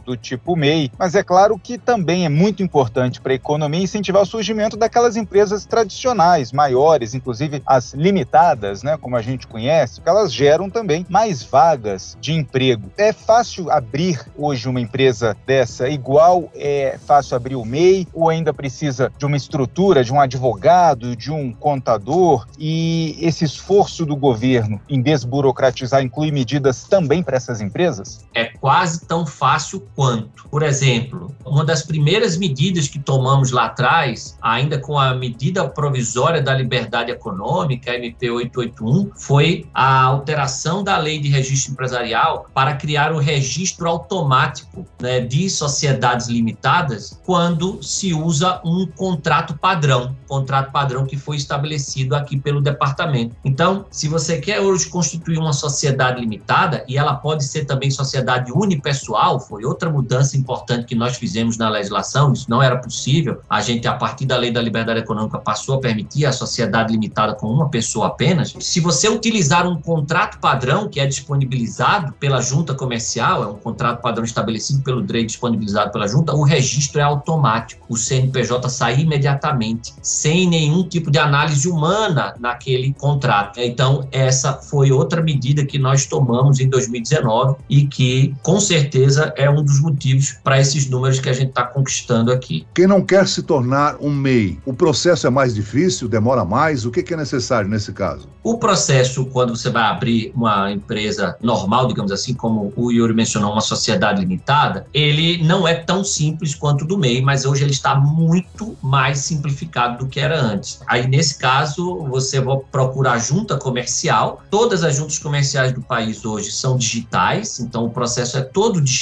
do 0.04 0.16
tipo 0.16 0.56
MEI, 0.56 0.90
mas 0.98 1.14
é 1.14 1.22
claro 1.22 1.58
que 1.58 1.78
também 1.78 2.24
é 2.24 2.28
muito 2.28 2.62
importante 2.62 3.20
para 3.20 3.32
a 3.32 3.36
economia 3.36 3.82
incentivar 3.82 4.22
o 4.22 4.26
surgimento 4.26 4.76
daquelas 4.76 5.16
empresas 5.16 5.64
tradicionais, 5.64 6.52
maiores, 6.52 7.14
inclusive 7.14 7.62
as 7.66 7.94
limitadas, 7.94 8.82
né, 8.82 8.96
como 8.96 9.16
a 9.16 9.22
gente 9.22 9.46
conhece, 9.46 10.00
que 10.00 10.08
elas 10.08 10.32
geram 10.32 10.68
também 10.68 11.06
mais 11.08 11.42
vagas 11.42 12.16
de 12.20 12.32
emprego. 12.32 12.90
É 12.96 13.12
fácil 13.12 13.70
abrir 13.70 14.20
hoje 14.36 14.68
uma 14.68 14.80
empresa 14.80 15.36
dessa 15.46 15.88
igual 15.88 16.50
é 16.54 16.98
fácil 17.06 17.36
abrir 17.36 17.56
o 17.56 17.64
MEI 17.64 18.06
ou 18.12 18.28
ainda 18.28 18.52
precisa 18.52 19.12
de 19.16 19.26
uma 19.26 19.36
estrutura, 19.36 20.04
de 20.04 20.12
um 20.12 20.20
advogado, 20.20 21.16
de 21.16 21.30
um 21.32 21.52
contador 21.52 22.46
e 22.58 23.16
esse 23.20 23.44
esforço 23.44 24.04
do 24.04 24.16
governo 24.16 24.80
em 24.88 25.00
desburocratizar 25.00 26.02
inclui 26.02 26.30
medidas 26.30 26.84
também 26.84 27.22
para 27.22 27.36
essas 27.36 27.60
empresas? 27.60 28.26
É 28.34 28.46
quase 28.60 29.06
tão 29.06 29.26
fácil 29.28 29.86
quanto. 29.94 30.48
Por 30.50 30.62
exemplo, 30.62 31.34
uma 31.44 31.64
das 31.64 31.82
primeiras 31.82 32.36
medidas 32.36 32.88
que 32.88 32.98
tomamos 32.98 33.50
lá 33.50 33.66
atrás, 33.66 34.36
ainda 34.42 34.78
com 34.78 34.98
a 34.98 35.14
medida 35.14 35.68
provisória 35.68 36.42
da 36.42 36.54
liberdade 36.54 37.10
econômica, 37.10 37.94
MP 37.94 38.30
881, 38.30 39.10
foi 39.14 39.66
a 39.72 40.02
alteração 40.02 40.82
da 40.82 40.98
lei 40.98 41.18
de 41.18 41.28
registro 41.28 41.72
empresarial 41.72 42.46
para 42.54 42.74
criar 42.74 43.12
o 43.12 43.18
registro 43.18 43.88
automático 43.88 44.86
né, 45.00 45.20
de 45.20 45.48
sociedades 45.50 46.28
limitadas 46.28 47.20
quando 47.24 47.82
se 47.82 48.14
usa 48.14 48.60
um 48.64 48.86
contrato 48.86 49.56
padrão, 49.58 50.16
contrato 50.26 50.72
padrão 50.72 51.06
que 51.06 51.16
foi 51.16 51.36
estabelecido 51.36 52.14
aqui 52.14 52.38
pelo 52.38 52.60
departamento. 52.60 53.36
Então, 53.44 53.86
se 53.90 54.08
você 54.08 54.38
quer 54.38 54.60
hoje 54.60 54.88
constituir 54.88 55.38
uma 55.38 55.52
sociedade 55.52 56.20
limitada, 56.20 56.84
e 56.88 56.96
ela 56.96 57.14
pode 57.14 57.44
ser 57.44 57.64
também 57.64 57.90
sociedade 57.90 58.50
unipessoal, 58.52 59.17
foi 59.40 59.64
outra 59.64 59.90
mudança 59.90 60.36
importante 60.36 60.86
que 60.86 60.94
nós 60.94 61.16
fizemos 61.16 61.56
na 61.56 61.68
legislação, 61.68 62.32
isso 62.32 62.48
não 62.48 62.62
era 62.62 62.76
possível. 62.76 63.40
A 63.48 63.60
gente, 63.60 63.88
a 63.88 63.94
partir 63.94 64.26
da 64.26 64.36
lei 64.36 64.50
da 64.50 64.62
liberdade 64.62 65.00
econômica, 65.00 65.38
passou 65.38 65.76
a 65.76 65.80
permitir 65.80 66.26
a 66.26 66.32
sociedade 66.32 66.92
limitada 66.92 67.34
com 67.34 67.48
uma 67.48 67.68
pessoa 67.68 68.08
apenas. 68.08 68.54
Se 68.60 68.80
você 68.80 69.08
utilizar 69.08 69.66
um 69.66 69.80
contrato 69.80 70.38
padrão 70.38 70.88
que 70.88 71.00
é 71.00 71.06
disponibilizado 71.06 72.12
pela 72.12 72.40
junta 72.40 72.74
comercial, 72.74 73.42
é 73.42 73.46
um 73.46 73.56
contrato 73.56 74.00
padrão 74.00 74.24
estabelecido 74.24 74.82
pelo 74.82 75.02
DREI 75.02 75.26
disponibilizado 75.26 75.90
pela 75.90 76.06
junta, 76.06 76.34
o 76.34 76.42
registro 76.42 77.00
é 77.00 77.04
automático. 77.04 77.84
O 77.88 77.96
CNPJ 77.96 78.68
sai 78.68 79.00
imediatamente, 79.00 79.94
sem 80.02 80.48
nenhum 80.48 80.82
tipo 80.82 81.10
de 81.10 81.18
análise 81.18 81.68
humana 81.68 82.34
naquele 82.38 82.94
contrato. 82.94 83.58
Então, 83.58 84.06
essa 84.12 84.54
foi 84.54 84.92
outra 84.92 85.22
medida 85.22 85.64
que 85.64 85.78
nós 85.78 86.06
tomamos 86.06 86.60
em 86.60 86.68
2019 86.68 87.56
e 87.68 87.86
que, 87.86 88.34
com 88.42 88.60
certeza, 88.60 89.07
é 89.16 89.48
um 89.48 89.62
dos 89.62 89.80
motivos 89.80 90.36
para 90.44 90.60
esses 90.60 90.88
números 90.88 91.20
que 91.20 91.28
a 91.28 91.32
gente 91.32 91.50
está 91.50 91.64
conquistando 91.64 92.32
aqui. 92.32 92.66
Quem 92.74 92.86
não 92.86 93.02
quer 93.02 93.26
se 93.26 93.42
tornar 93.42 93.96
um 94.00 94.10
MEI, 94.10 94.58
o 94.66 94.72
processo 94.72 95.26
é 95.26 95.30
mais 95.30 95.54
difícil, 95.54 96.08
demora 96.08 96.44
mais? 96.44 96.84
O 96.84 96.90
que 96.90 97.14
é 97.14 97.16
necessário 97.16 97.68
nesse 97.68 97.92
caso? 97.92 98.28
O 98.42 98.58
processo, 98.58 99.26
quando 99.26 99.56
você 99.56 99.70
vai 99.70 99.82
abrir 99.82 100.32
uma 100.34 100.72
empresa 100.72 101.36
normal, 101.40 101.86
digamos 101.86 102.10
assim, 102.10 102.34
como 102.34 102.72
o 102.76 102.90
Yuri 102.90 103.14
mencionou, 103.14 103.52
uma 103.52 103.60
sociedade 103.60 104.20
limitada, 104.20 104.86
ele 104.92 105.42
não 105.44 105.66
é 105.66 105.74
tão 105.74 106.02
simples 106.02 106.54
quanto 106.54 106.82
o 106.82 106.86
do 106.86 106.98
MEI, 106.98 107.20
mas 107.20 107.44
hoje 107.44 107.64
ele 107.64 107.72
está 107.72 107.94
muito 107.94 108.76
mais 108.82 109.18
simplificado 109.18 109.98
do 109.98 110.06
que 110.06 110.18
era 110.20 110.40
antes. 110.40 110.80
Aí, 110.86 111.06
nesse 111.06 111.38
caso, 111.38 112.04
você 112.08 112.40
vai 112.40 112.56
procurar 112.70 113.18
junta 113.18 113.56
comercial. 113.56 114.42
Todas 114.50 114.82
as 114.82 114.96
juntas 114.96 115.18
comerciais 115.18 115.72
do 115.72 115.82
país 115.82 116.24
hoje 116.24 116.50
são 116.50 116.76
digitais, 116.76 117.60
então 117.60 117.84
o 117.84 117.90
processo 117.90 118.38
é 118.38 118.40
todo 118.40 118.80
digital. 118.80 118.97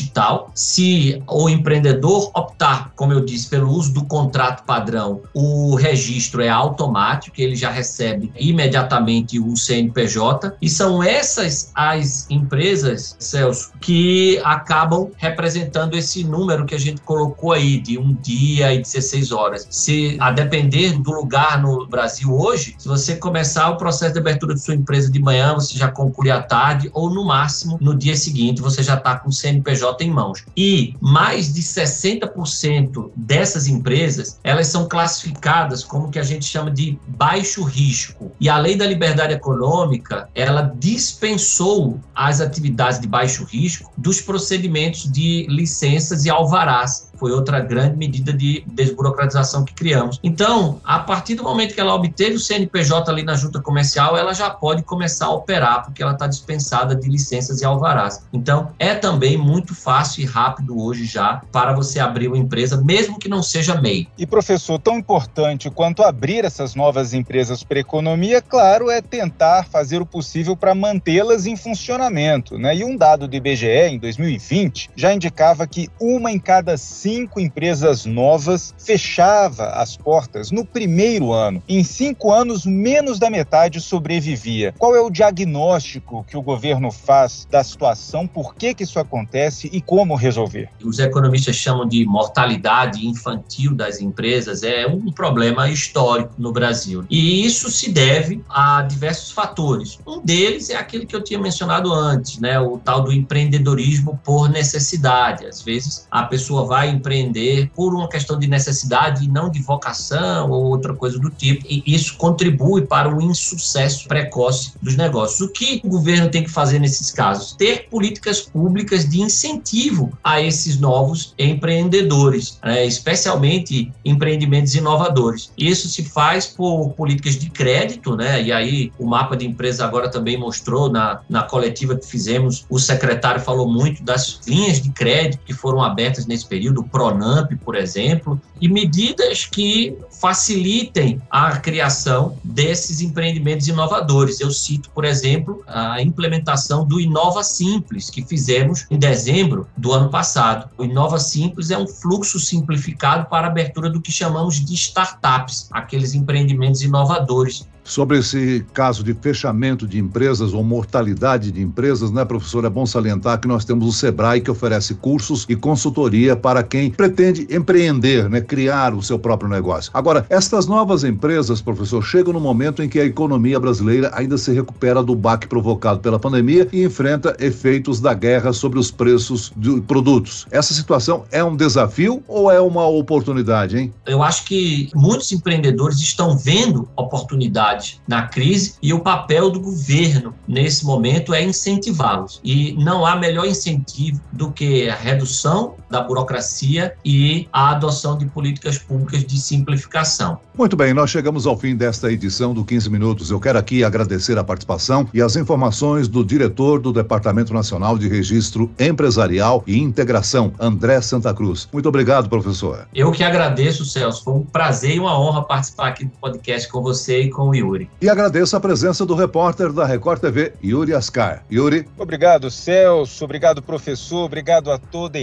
Se 0.55 1.23
o 1.27 1.49
empreendedor 1.49 2.31
optar, 2.35 2.93
como 2.95 3.13
eu 3.13 3.25
disse, 3.25 3.49
pelo 3.49 3.71
uso 3.71 3.93
do 3.93 4.05
contrato 4.05 4.65
padrão, 4.65 5.21
o 5.35 5.75
registro 5.75 6.43
é 6.43 6.49
automático, 6.49 7.41
ele 7.41 7.57
já 7.57 7.71
recebe 7.71 8.33
imediatamente 8.39 9.39
o 9.39 9.57
CNPJ, 9.57 10.57
e 10.61 10.69
são 10.69 11.03
essas 11.03 11.71
as 11.75 12.29
empresas, 12.31 13.17
Celso, 13.19 13.73
que 13.81 14.41
acabam 14.45 15.11
representando 15.17 15.97
esse 15.97 16.25
número 16.25 16.65
que 16.65 16.75
a 16.75 16.79
gente 16.79 17.01
colocou 17.03 17.53
aí, 17.53 17.79
de 17.79 17.99
um 17.99 18.15
dia 18.15 18.73
e 18.73 18.81
16 18.81 19.33
horas. 19.33 19.67
Se, 19.71 20.17
a 20.21 20.31
depender 20.31 20.99
do 20.99 21.13
lugar 21.13 21.61
no 21.61 21.87
Brasil 21.87 22.33
hoje, 22.33 22.75
se 22.79 22.89
você 22.89 23.17
começar 23.17 23.71
o 23.71 23.77
processo 23.77 24.15
de 24.15 24.19
abertura 24.19 24.55
de 24.55 24.61
sua 24.61 24.75
empresa 24.75 25.11
de 25.11 25.21
manhã, 25.21 25.55
você 25.55 25.77
já 25.77 25.89
conclui 25.89 26.31
à 26.31 26.43
tarde, 26.43 26.91
ou 26.93 27.11
no 27.11 27.25
máximo, 27.25 27.79
no 27.81 27.95
dia 27.95 28.17
seguinte, 28.17 28.61
você 28.61 28.83
já 28.83 28.95
está 28.95 29.19
com 29.19 29.29
o 29.29 29.33
CNPJ 29.33 29.86
em 30.01 30.11
mãos. 30.11 30.45
E 30.57 30.95
mais 31.01 31.53
de 31.53 31.63
60% 31.63 33.11
dessas 33.15 33.67
empresas, 33.67 34.39
elas 34.43 34.69
são 34.69 34.89
classificadas 34.89 35.85
como 35.85 36.11
que 36.11 36.19
a 36.19 36.23
gente 36.23 36.45
chama 36.45 36.71
de 36.71 36.99
baixo 37.07 37.63
risco. 37.63 38.33
E 38.41 38.49
a 38.49 38.59
lei 38.59 38.77
da 38.77 38.87
liberdade 38.87 39.35
econômica, 39.35 40.29
ela 40.35 40.73
dispensou 40.77 42.01
as 42.15 42.41
atividades 42.41 43.01
de 43.01 43.07
baixo 43.07 43.45
risco 43.45 43.93
dos 43.97 44.21
procedimentos 44.21 45.11
de 45.11 45.47
licenças 45.49 46.25
e 46.25 46.31
alvarás 46.31 47.11
foi 47.19 47.33
outra 47.33 47.61
grande 47.61 47.97
medida 47.97 48.33
de 48.33 48.65
desburocratização 48.67 49.65
que 49.65 49.75
criamos. 49.75 50.21
Então, 50.23 50.81
a 50.85 50.99
partir 50.99 51.35
do 51.35 51.43
momento 51.43 51.75
que 51.75 51.81
ela 51.81 51.95
obteve 51.95 52.37
o 52.37 52.41
CNPJ 52.41 53.11
ali 53.11 53.23
na 53.23 53.35
junta 53.35 53.61
comercial, 53.61 54.17
ela 54.17 54.33
já 54.33 54.51
pode 54.51 54.83
começar 54.83 55.27
a 55.27 55.31
operar, 55.31 55.85
porque 55.85 56.03
ela 56.03 56.13
está 56.13 56.27
dispensada 56.27 56.95
de 56.95 57.09
licenças 57.09 57.61
e 57.61 57.65
alvarás. 57.65 58.25
Então, 58.33 58.71
é 58.79 58.95
também 58.95 59.37
muito 59.37 59.75
fácil 59.75 60.23
e 60.23 60.27
rápido 60.27 60.81
hoje 60.81 61.05
já 61.05 61.43
para 61.51 61.73
você 61.73 61.99
abrir 61.99 62.29
uma 62.29 62.39
empresa, 62.39 62.77
mesmo 62.83 63.19
que 63.19 63.29
não 63.29 63.43
seja 63.43 63.81
MEI. 63.81 64.09
E, 64.19 64.27
professor, 64.27 64.79
tão 64.79 64.99
importante 64.99 65.71
quanto 65.71 66.03
abrir 66.03 66.45
essas 66.45 66.75
novas 66.75 67.15
empresas 67.15 67.63
para 67.63 67.79
a 67.79 67.81
economia, 67.81 68.43
claro, 68.43 68.91
é 68.91 69.01
tentar 69.01 69.67
fazer 69.67 70.01
o 70.01 70.07
possível 70.07 70.57
para 70.57 70.75
mantê-las 70.75 71.47
em 71.47 71.57
funcionamento. 71.57 72.59
Né? 72.59 72.77
E 72.77 72.85
um 72.85 72.97
dado 72.97 73.27
do 73.27 73.37
IBGE, 73.37 73.67
em 73.67 73.99
2020, 73.99 74.91
já 74.95 75.13
indicava 75.13 75.67
que 75.67 75.89
uma 76.01 76.31
em 76.31 76.39
cada 76.39 76.77
cinco 76.77 77.06
empresas 77.07 78.05
novas 78.05 78.75
fechava 78.79 79.71
as 79.71 79.97
portas 79.97 80.51
no 80.51 80.65
primeiro 80.65 81.33
ano. 81.33 81.63
Em 81.69 81.83
cinco 81.83 82.33
anos, 82.33 82.67
menos 82.67 83.19
da 83.19 83.31
metade 83.31 83.81
sobrevivia. 83.81 84.75
Qual 84.79 84.95
é 84.95 85.01
o 85.01 85.11
diagnóstico 85.11 86.25
que 86.29 86.37
o 86.37 86.43
governo 86.43 86.91
faz 86.91 87.47
da 87.51 87.63
situação, 87.63 88.27
por 88.27 88.55
que, 88.55 88.75
que 88.75 88.85
isso 88.85 88.99
acontece 88.99 89.69
e 89.73 89.81
como 89.81 90.15
resolver? 90.15 90.69
Os 90.83 90.99
economistas 90.99 91.57
chamam 91.57 91.87
de 91.87 92.05
mortalidade 92.05 93.07
infantil 93.07 93.75
das 93.75 94.01
empresas, 94.01 94.63
é 94.63 94.87
um 94.87 95.13
problema 95.13 95.69
histórico 95.69 96.35
no 96.39 96.53
Brasil. 96.53 97.05
E 97.11 97.45
isso 97.45 97.71
se 97.71 97.91
deve 97.91 98.43
a 98.49 98.83
diversos 98.83 99.31
fatores. 99.31 99.99
Um 100.07 100.21
deles 100.21 100.71
é 100.71 100.77
aquele 100.77 101.07
que 101.07 101.15
eu 101.15 101.23
tinha 101.23 101.39
mencionado 101.39 101.93
antes, 101.93 102.39
né? 102.39 102.59
o 102.61 102.79
tal 102.79 103.03
do 103.03 103.13
empreendedorismo 103.13 104.21
por 104.25 104.49
necessidade. 104.49 105.47
Às 105.47 105.63
vezes 105.63 106.07
a 106.11 106.23
pessoa 106.25 106.67
vai 106.67 106.89
empreender 106.97 107.71
por 107.75 107.95
uma 107.95 108.09
questão 108.09 108.39
de 108.39 108.47
necessidade 108.47 109.25
e 109.25 109.29
não 109.29 109.51
de 109.51 109.63
vocação 109.63 110.51
ou 110.51 110.65
outra 110.65 110.95
coisa 110.95 111.19
do 111.19 111.31
tipo. 111.31 111.65
E 111.69 111.83
isso 111.87 112.17
contribui 112.17 112.83
para 112.83 113.15
o 113.15 113.23
insucesso 113.23 114.09
precoce 114.09 114.73
dos 114.83 114.97
negócios. 114.97 115.41
O 115.41 115.53
que 115.53 115.81
o 115.85 115.89
governo 115.89 116.29
tem 116.31 116.45
que 116.45 116.51
fazer 116.51 116.79
nesses 116.79 117.11
casos? 117.11 117.53
Ter 117.53 117.89
políticas 117.89 118.41
públicas 118.41 119.09
de 119.09 119.21
incentivo 119.21 120.13
a 120.23 120.41
esses 120.41 120.79
novos 120.79 121.35
empreendedores, 121.39 122.59
né? 122.65 122.85
especialmente 122.85 123.93
empreendimentos 124.05 124.75
inovadores. 124.75 125.53
Isso 125.57 125.89
se 125.89 126.05
faz 126.05 126.47
por 126.47 126.91
políticas 126.91 127.37
de 127.37 127.51
crédito, 127.51 128.17
né? 128.17 128.43
E 128.43 128.53
aí 128.53 128.93
o 128.99 129.07
mapa 129.07 129.37
de 129.37 129.47
empresas 129.47 129.81
agora 129.81 130.11
também 130.11 130.37
mostrou 130.37 130.91
na, 130.91 131.21
na 131.29 131.43
coletiva 131.43 131.97
que 131.97 132.07
fizemos, 132.07 132.65
o 132.69 132.79
secretário 132.79 133.41
falou 133.41 133.69
muito 133.69 134.03
das 134.03 134.41
linhas 134.47 134.81
de 134.81 134.91
crédito 134.91 135.43
que 135.45 135.53
foram 135.53 135.83
abertas 135.83 136.27
nesse 136.27 136.47
período, 136.47 136.85
Pronamp, 136.87 137.53
por 137.65 137.75
exemplo, 137.75 138.41
e 138.61 138.69
medidas 138.69 139.45
que 139.45 139.97
facilitem 140.21 141.21
a 141.31 141.57
criação 141.59 142.39
desses 142.43 143.01
empreendimentos 143.01 143.69
inovadores. 143.69 144.41
Eu 144.41 144.51
cito, 144.51 144.91
por 144.91 145.05
exemplo, 145.05 145.63
a 145.67 146.01
implementação 146.01 146.85
do 146.85 147.01
Inova 147.01 147.43
Simples, 147.43 148.11
que 148.11 148.25
fizemos 148.25 148.87
em 148.91 148.99
dezembro 148.99 149.69
do 149.77 149.93
ano 149.93 150.09
passado. 150.09 150.71
O 150.79 150.85
Inova 150.85 151.19
Simples 151.19 151.71
é 151.71 151.79
um 151.79 151.87
fluxo 151.87 152.39
simplificado 152.39 153.29
para 153.29 153.47
a 153.47 153.51
abertura 153.51 153.91
do 153.91 154.01
que 154.01 154.11
chamamos 154.11 154.65
de 154.65 154.75
startups, 154.75 155.69
aqueles 155.71 156.15
empreendimentos 156.15 156.83
inovadores 156.83 157.67
Sobre 157.87 158.19
esse 158.19 158.67
caso 158.75 159.05
de 159.05 159.15
fechamento 159.15 159.87
de 159.87 159.97
empresas 159.97 160.53
ou 160.53 160.65
mortalidade 160.65 161.53
de 161.53 161.63
empresas, 161.63 162.11
né, 162.11 162.25
professor? 162.25 162.65
É 162.65 162.69
bom 162.69 162.85
salientar 162.85 163.39
que 163.39 163.47
nós 163.47 163.65
temos 163.65 163.87
o 163.87 163.93
Sebrae 163.93 164.41
que 164.41 164.51
oferece 164.51 164.95
cursos 164.95 165.47
e 165.49 165.55
consultoria 165.55 166.35
para 166.35 166.65
quem 166.65 166.91
pretende 166.91 167.47
empreender, 167.49 168.29
né, 168.29 168.41
criar 168.41 168.93
o 168.93 169.01
seu 169.01 169.21
próprio 169.21 169.49
negócio. 169.49 169.93
Agora, 169.95 170.27
estas 170.29 170.67
novas 170.67 171.05
empresas, 171.05 171.61
professor, 171.61 172.03
chegam 172.03 172.33
no 172.33 172.41
momento 172.41 172.83
em 172.83 172.89
que 172.89 172.99
a 172.99 173.05
economia 173.05 173.61
brasileira 173.61 174.11
ainda 174.13 174.37
se 174.37 174.53
recupera 174.53 175.01
do 175.01 175.15
baque 175.15 175.47
provocado 175.47 176.01
pela 176.01 176.19
pandemia 176.19 176.69
e 176.73 176.83
enfrenta 176.83 177.37
efeitos 177.39 178.01
da 178.01 178.13
guerra 178.15 178.53
sobre 178.53 178.81
os 178.81 178.91
preços 178.91 179.53
de 179.57 179.81
produtos. 179.83 180.45
Essa 180.51 180.75
situação 180.75 181.25
é 181.31 181.45
um 181.45 181.55
desafio 181.55 182.21
ou 182.27 182.51
é 182.51 182.61
uma 182.61 182.85
oportunidade, 182.89 183.79
hein? 183.79 183.95
Eu 184.05 184.25
acho 184.25 184.45
que 184.45 184.91
muitos 184.93 185.31
empreendedores 185.31 186.01
estão 186.01 186.37
vendo 186.37 186.89
oportunidade 186.97 187.76
na 188.07 188.23
crise 188.29 188.75
e 188.83 188.93
o 188.93 189.01
papel 189.01 189.51
do 189.51 189.61
governo 189.61 190.35
nesse 190.47 190.85
momento 190.85 191.35
é 191.35 191.43
incentivá-los. 191.43 192.41
E 192.45 192.73
não 192.75 193.05
há 193.05 193.17
melhor 193.17 193.47
incentivo 193.47 194.21
do 194.33 194.51
que 194.51 194.89
a 194.89 194.95
redução 194.95 195.75
da 195.91 196.01
burocracia 196.01 196.95
e 197.05 197.49
a 197.53 197.71
adoção 197.71 198.17
de 198.17 198.27
políticas 198.27 198.79
públicas 198.79 199.25
de 199.25 199.39
simplificação. 199.39 200.39
Muito 200.57 200.75
bem, 200.75 200.95
nós 200.95 201.11
chegamos 201.11 201.47
ao 201.47 201.57
fim 201.57 201.77
desta 201.77 202.11
edição 202.11 202.55
do 202.55 202.65
15 202.65 202.89
Minutos. 202.89 203.31
Eu 203.31 203.39
quero 203.39 203.59
aqui 203.59 203.85
agradecer 203.85 204.39
a 204.39 204.45
participação 204.45 205.07
e 205.13 205.21
as 205.21 205.37
informações 205.37 206.09
do 206.09 206.25
diretor 206.25 206.81
do 206.81 206.93
Departamento 206.93 207.53
Nacional 207.53 207.99
de 207.99 208.09
Registro 208.09 208.71
Empresarial 208.79 209.63
e 209.67 209.79
Integração, 209.79 210.53
André 210.59 211.01
Santa 211.03 211.35
Cruz. 211.35 211.69
Muito 211.71 211.89
obrigado, 211.89 212.29
professor. 212.29 212.89
Eu 212.95 213.13
que 213.13 213.23
agradeço, 213.23 213.85
Celso. 213.85 214.25
Foi 214.25 214.35
um 214.35 214.43
prazer 214.43 214.97
e 214.97 215.01
uma 215.01 215.19
honra 215.21 215.43
participar 215.43 215.89
aqui 215.89 216.07
do 216.07 216.13
podcast 216.13 216.69
com 216.69 216.81
você 216.81 217.23
e 217.23 217.31
com 217.31 217.51
o 217.51 217.55
Yuri. 217.55 217.91
E 218.01 218.09
agradeço 218.09 218.57
a 218.57 218.61
presença 218.61 219.05
do 219.05 219.15
repórter 219.15 219.73
da 219.73 219.85
Record 219.85 220.21
TV, 220.21 220.55
Yuri 220.65 220.95
Ascar. 220.95 221.45
Yuri. 221.53 221.87
Obrigado, 221.99 222.51
Celso. 222.51 223.25
Obrigado, 223.25 223.61
professor. 223.61 224.25
Obrigado 224.25 224.71
a 224.71 224.79
toda 224.79 225.19
a 225.19 225.21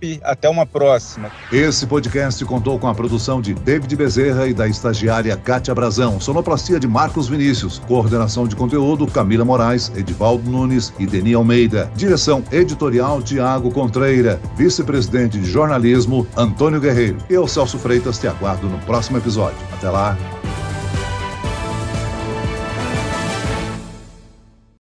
equipe. 0.00 0.20
Até 0.24 0.48
uma 0.48 0.64
próxima. 0.64 1.30
Esse 1.52 1.86
podcast 1.86 2.44
contou 2.44 2.78
com 2.78 2.88
a 2.88 2.94
produção 2.94 3.40
de 3.40 3.54
David 3.54 3.94
Bezerra 3.94 4.46
e 4.46 4.54
da 4.54 4.66
estagiária 4.66 5.36
Kátia 5.36 5.74
Brazão, 5.74 6.18
sonoplastia 6.20 6.80
de 6.80 6.88
Marcos 6.88 7.28
Vinícius, 7.28 7.78
coordenação 7.86 8.48
de 8.48 8.56
conteúdo 8.56 9.06
Camila 9.06 9.44
Moraes, 9.44 9.92
Edivaldo 9.94 10.50
Nunes 10.50 10.92
e 10.98 11.06
Deni 11.06 11.34
Almeida, 11.34 11.90
direção 11.94 12.42
editorial 12.50 13.22
Tiago 13.22 13.70
Contreira, 13.70 14.40
vice-presidente 14.56 15.38
de 15.38 15.44
jornalismo 15.44 16.26
Antônio 16.36 16.80
Guerreiro. 16.80 17.18
Eu, 17.28 17.46
Celso 17.46 17.78
Freitas, 17.78 18.18
te 18.18 18.26
aguardo 18.26 18.68
no 18.68 18.78
próximo 18.80 19.18
episódio. 19.18 19.58
Até 19.72 19.90
lá. 19.90 20.16